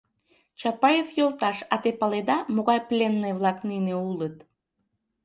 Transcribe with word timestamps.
Чапаев 0.59 1.07
йолташ, 1.17 1.57
а 1.73 1.75
те 1.83 1.89
паледа, 1.99 2.37
могай 2.55 2.79
пленный-влак 2.87 3.57
нине 3.69 3.95
улыт? 4.09 4.35